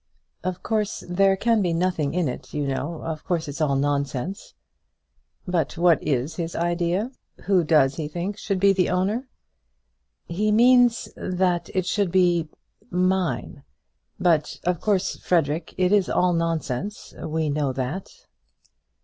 [0.43, 4.55] "Of course there can be nothing in it, you know; of course it's all nonsense."
[5.47, 7.11] "But what is his idea?
[7.43, 9.29] Who does he think should be the owner?"
[10.25, 12.49] "He means that it should be
[12.89, 13.61] mine.
[14.19, 18.09] But of course, Frederic, it is all nonsense; we know that."